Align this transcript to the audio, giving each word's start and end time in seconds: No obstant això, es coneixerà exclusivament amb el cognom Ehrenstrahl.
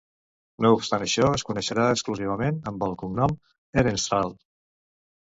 No 0.65 0.71
obstant 0.77 1.05
això, 1.07 1.27
es 1.41 1.43
coneixerà 1.51 1.87
exclusivament 1.97 2.59
amb 2.75 2.89
el 2.89 2.99
cognom 3.05 3.39
Ehrenstrahl. 3.83 4.39